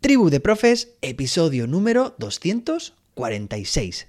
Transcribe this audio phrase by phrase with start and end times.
[0.00, 4.06] Tribu de Profes, episodio número 246.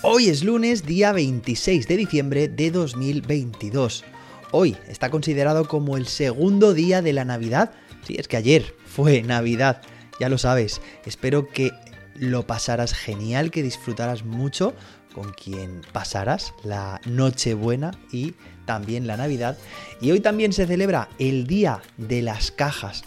[0.00, 4.04] Hoy es lunes, día 26 de diciembre de 2022.
[4.50, 7.72] Hoy está considerado como el segundo día de la Navidad.
[8.02, 9.82] Sí, es que ayer fue Navidad
[10.20, 11.72] ya lo sabes, espero que
[12.14, 14.74] lo pasaras genial, que disfrutaras mucho
[15.14, 19.58] con quien pasaras la Nochebuena y también la Navidad.
[20.00, 23.04] Y hoy también se celebra el Día de las Cajas.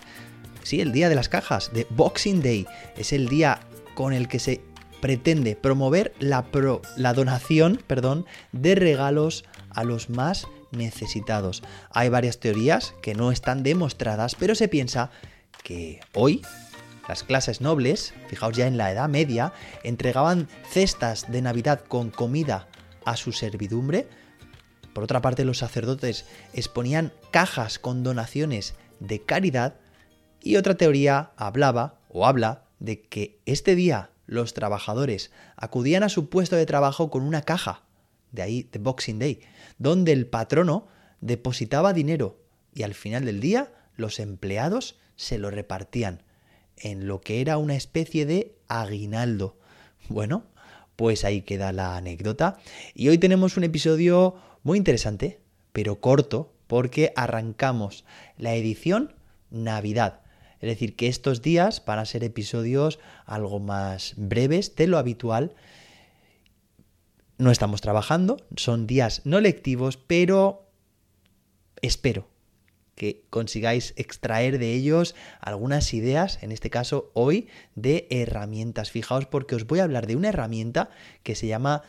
[0.63, 2.67] Sí, el Día de las Cajas, de Boxing Day.
[2.97, 3.59] Es el día
[3.93, 4.61] con el que se
[4.99, 6.45] pretende promover la,
[6.97, 11.63] la donación perdón, de regalos a los más necesitados.
[11.91, 15.11] Hay varias teorías que no están demostradas, pero se piensa
[15.63, 16.41] que hoy
[17.07, 22.67] las clases nobles, fijaos ya en la Edad Media, entregaban cestas de Navidad con comida
[23.05, 24.07] a su servidumbre.
[24.93, 29.75] Por otra parte, los sacerdotes exponían cajas con donaciones de caridad.
[30.41, 36.29] Y otra teoría hablaba o habla de que este día los trabajadores acudían a su
[36.29, 37.83] puesto de trabajo con una caja,
[38.31, 39.41] de ahí de Boxing Day,
[39.77, 40.87] donde el patrono
[41.21, 42.39] depositaba dinero
[42.73, 46.23] y al final del día los empleados se lo repartían
[46.77, 49.57] en lo que era una especie de aguinaldo.
[50.09, 50.43] Bueno,
[50.95, 52.57] pues ahí queda la anécdota.
[52.93, 55.39] Y hoy tenemos un episodio muy interesante,
[55.73, 58.05] pero corto, porque arrancamos
[58.37, 59.13] la edición
[59.51, 60.21] Navidad.
[60.61, 65.53] Es decir, que estos días van a ser episodios algo más breves de lo habitual.
[67.37, 70.69] No estamos trabajando, son días no lectivos, pero
[71.81, 72.34] espero
[72.95, 78.89] que consigáis extraer de ellos algunas ideas, en este caso hoy, de herramientas.
[78.89, 80.89] Fijaos porque os voy a hablar de una herramienta
[81.23, 81.83] que se llama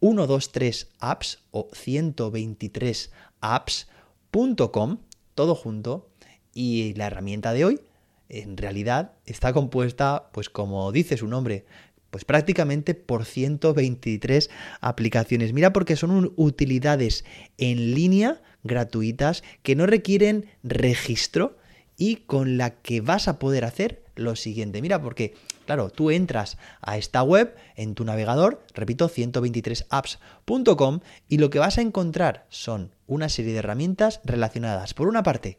[0.00, 4.98] 123 apps o 123 apps.com,
[5.34, 6.10] todo junto,
[6.54, 7.80] y la herramienta de hoy
[8.28, 11.64] en realidad está compuesta, pues como dice su nombre,
[12.10, 14.50] pues prácticamente por 123
[14.80, 15.52] aplicaciones.
[15.52, 17.24] Mira porque son utilidades
[17.58, 21.56] en línea gratuitas que no requieren registro
[21.96, 24.80] y con la que vas a poder hacer lo siguiente.
[24.80, 25.34] Mira, porque,
[25.66, 31.78] claro, tú entras a esta web en tu navegador, repito, 123apps.com, y lo que vas
[31.78, 35.58] a encontrar son una serie de herramientas relacionadas, por una parte,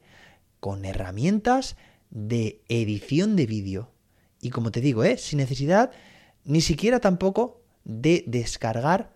[0.61, 1.75] con herramientas
[2.09, 3.91] de edición de vídeo.
[4.41, 5.17] Y como te digo, ¿eh?
[5.17, 5.91] sin necesidad
[6.45, 9.11] ni siquiera tampoco de descargar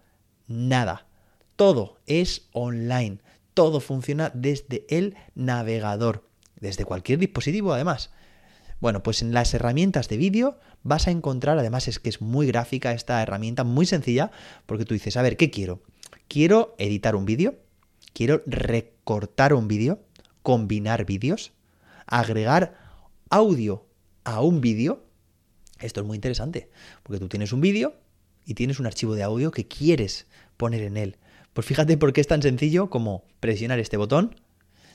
[0.47, 1.07] nada.
[1.55, 3.19] Todo es online.
[3.53, 6.27] Todo funciona desde el navegador.
[6.59, 8.11] Desde cualquier dispositivo además.
[8.79, 12.47] Bueno, pues en las herramientas de vídeo vas a encontrar, además es que es muy
[12.47, 14.31] gráfica esta herramienta, muy sencilla,
[14.65, 15.81] porque tú dices, a ver, ¿qué quiero?
[16.27, 17.55] Quiero editar un vídeo,
[18.13, 20.03] quiero recortar un vídeo,
[20.41, 21.53] combinar vídeos,
[22.07, 22.77] agregar
[23.29, 23.85] audio
[24.25, 25.05] a un vídeo,
[25.79, 26.69] esto es muy interesante,
[27.03, 27.95] porque tú tienes un vídeo
[28.45, 30.27] y tienes un archivo de audio que quieres
[30.57, 31.17] poner en él.
[31.53, 34.35] Pues fíjate por qué es tan sencillo como presionar este botón,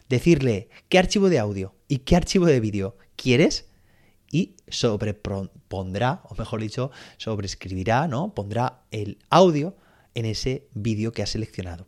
[0.09, 3.69] decirle qué archivo de audio y qué archivo de vídeo quieres
[4.31, 8.35] y sobrepondrá, o mejor dicho, sobreescribirá, ¿no?
[8.35, 9.77] Pondrá el audio
[10.15, 11.87] en ese vídeo que has seleccionado.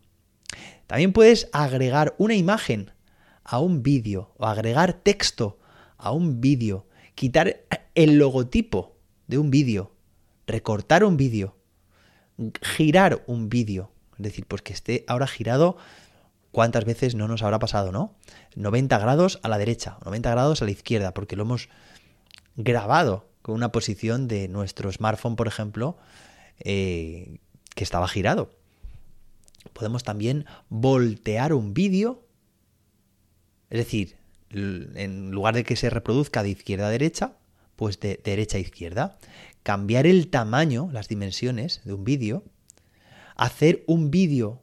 [0.87, 2.91] También puedes agregar una imagen
[3.43, 5.59] a un vídeo o agregar texto
[5.97, 7.61] a un vídeo quitar
[7.93, 8.95] el logotipo
[9.27, 9.91] de un vídeo,
[10.47, 11.55] recortar un vídeo,
[12.61, 15.77] girar un vídeo, decir, pues que esté ahora girado,
[16.51, 18.15] ¿cuántas veces no nos habrá pasado, no?
[18.55, 21.69] 90 grados a la derecha, 90 grados a la izquierda, porque lo hemos
[22.55, 25.97] grabado con una posición de nuestro smartphone, por ejemplo,
[26.59, 27.39] eh,
[27.75, 28.51] que estaba girado.
[29.73, 32.23] Podemos también voltear un vídeo,
[33.69, 34.17] es decir,
[34.49, 37.33] en lugar de que se reproduzca de izquierda a derecha,
[37.75, 39.17] pues de derecha a izquierda.
[39.63, 42.43] Cambiar el tamaño, las dimensiones de un vídeo.
[43.35, 44.61] Hacer un vídeo,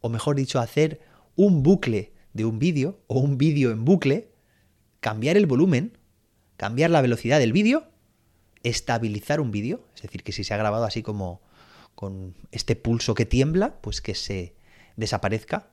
[0.00, 1.00] o mejor dicho, hacer
[1.36, 4.30] un bucle de un vídeo, o un vídeo en bucle.
[5.00, 5.98] Cambiar el volumen,
[6.56, 7.88] cambiar la velocidad del vídeo,
[8.62, 11.40] estabilizar un vídeo, es decir, que si se ha grabado así como
[11.94, 14.54] con este pulso que tiembla, pues que se
[14.96, 15.70] desaparezca.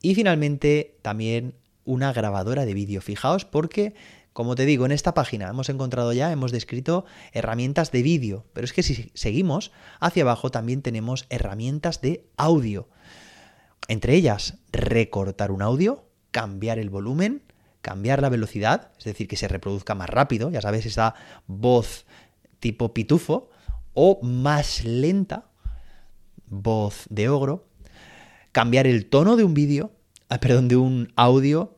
[0.00, 1.54] Y finalmente también
[1.84, 3.00] una grabadora de vídeo.
[3.00, 3.94] Fijaos porque,
[4.32, 8.64] como te digo, en esta página hemos encontrado ya, hemos descrito herramientas de vídeo, pero
[8.64, 12.88] es que si seguimos hacia abajo también tenemos herramientas de audio.
[13.88, 17.42] Entre ellas, recortar un audio, cambiar el volumen,
[17.82, 21.14] cambiar la velocidad, es decir, que se reproduzca más rápido, ya sabes, esa
[21.46, 22.06] voz
[22.60, 23.50] tipo pitufo,
[23.92, 25.50] o más lenta,
[26.46, 27.66] voz de ogro,
[28.52, 29.92] cambiar el tono de un vídeo,
[30.28, 31.76] ah, perdón, de un audio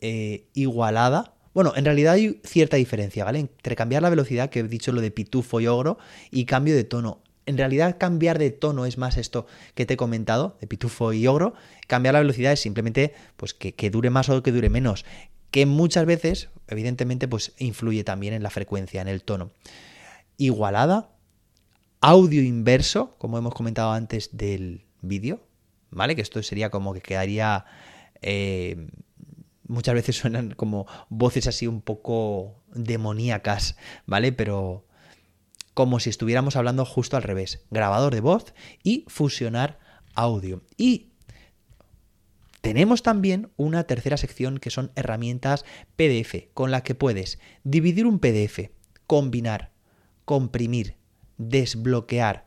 [0.00, 1.31] eh, igualada.
[1.54, 3.40] Bueno, en realidad hay cierta diferencia, ¿vale?
[3.40, 5.98] Entre cambiar la velocidad, que he dicho lo de pitufo y ogro,
[6.30, 7.22] y cambio de tono.
[7.44, 11.26] En realidad cambiar de tono es más esto que te he comentado, de pitufo y
[11.26, 11.54] ogro.
[11.88, 15.04] Cambiar la velocidad es simplemente pues, que, que dure más o que dure menos,
[15.50, 19.50] que muchas veces, evidentemente, pues influye también en la frecuencia, en el tono.
[20.38, 21.10] Igualada,
[22.00, 25.40] audio inverso, como hemos comentado antes del vídeo,
[25.90, 26.16] ¿vale?
[26.16, 27.66] Que esto sería como que quedaría...
[28.22, 28.88] Eh,
[29.72, 33.76] muchas veces suenan como voces así un poco demoníacas,
[34.06, 34.32] ¿vale?
[34.32, 34.86] Pero
[35.74, 37.64] como si estuviéramos hablando justo al revés.
[37.70, 39.78] Grabador de voz y fusionar
[40.14, 40.62] audio.
[40.76, 41.12] Y
[42.60, 45.64] tenemos también una tercera sección que son herramientas
[45.96, 48.70] PDF, con la que puedes dividir un PDF,
[49.06, 49.72] combinar,
[50.24, 50.96] comprimir,
[51.38, 52.46] desbloquear,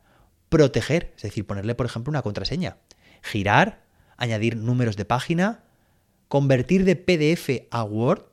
[0.50, 2.78] proteger, es decir, ponerle, por ejemplo, una contraseña,
[3.22, 3.84] girar,
[4.16, 5.65] añadir números de página,
[6.28, 8.26] convertir de PDF a Word,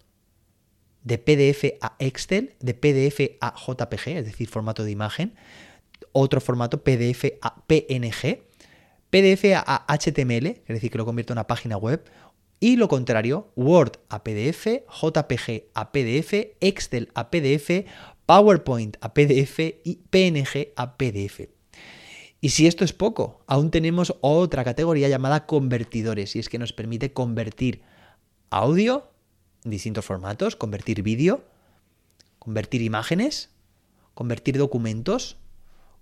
[1.05, 5.35] de PDF a Excel, de PDF a JPG, es decir, formato de imagen,
[6.13, 8.43] otro formato PDF a PNG,
[9.11, 12.05] PDF a HTML, es decir, que lo convierto en una página web,
[12.61, 17.87] y lo contrario, Word a PDF, JPG a PDF, Excel a PDF,
[18.25, 21.49] PowerPoint a PDF y PNG a PDF.
[22.45, 26.73] Y si esto es poco, aún tenemos otra categoría llamada convertidores, y es que nos
[26.73, 27.83] permite convertir
[28.51, 29.09] audio
[29.65, 31.45] en distintos formatos, convertir vídeo,
[32.41, 33.51] convertir imágenes,
[34.15, 35.37] convertir documentos,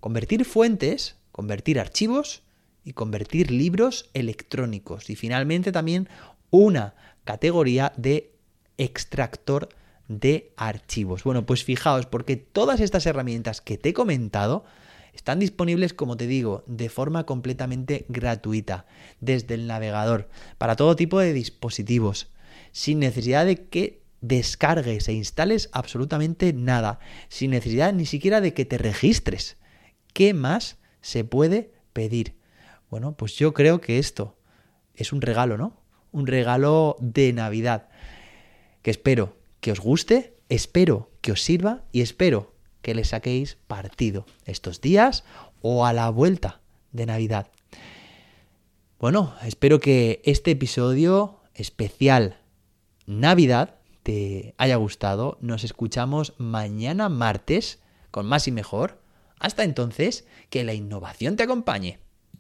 [0.00, 2.43] convertir fuentes, convertir archivos
[2.84, 5.10] y convertir libros electrónicos.
[5.10, 6.08] Y finalmente también
[6.48, 6.94] una
[7.25, 8.32] categoría de
[8.78, 9.69] extractor
[10.08, 11.22] de archivos.
[11.22, 14.64] Bueno, pues fijaos, porque todas estas herramientas que te he comentado
[15.14, 18.86] están disponibles, como te digo, de forma completamente gratuita
[19.20, 20.28] desde el navegador
[20.58, 22.28] para todo tipo de dispositivos,
[22.72, 28.64] sin necesidad de que descargues e instales absolutamente nada, sin necesidad ni siquiera de que
[28.64, 29.56] te registres.
[30.12, 32.34] ¿Qué más se puede pedir?
[32.90, 34.36] Bueno, pues yo creo que esto
[34.94, 35.80] es un regalo, ¿no?
[36.12, 37.88] Un regalo de Navidad
[38.82, 44.27] que espero que os guste, espero que os sirva y espero que le saquéis partido
[44.44, 45.25] estos días
[45.62, 46.61] o a la vuelta
[46.93, 47.49] de Navidad.
[48.99, 52.38] Bueno, espero que este episodio especial
[53.06, 55.38] Navidad te haya gustado.
[55.41, 57.81] Nos escuchamos mañana martes
[58.11, 59.00] con más y mejor.
[59.38, 61.99] Hasta entonces, que la innovación te acompañe.